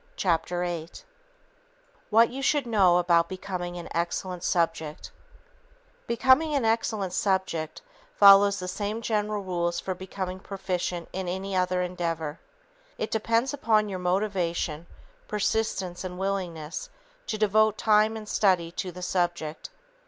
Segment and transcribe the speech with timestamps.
[0.15, 1.05] Chapter 8
[2.09, 5.11] What You Should Know About Becoming An Excellent Subject
[6.07, 7.83] Becoming an excellent subject
[8.15, 12.39] follows the same general rules for becoming proficient in any other endeavor.
[12.97, 14.87] It depends upon your motivation,
[15.27, 16.89] persistence and willingness
[17.27, 19.69] to devote time and study to the subject.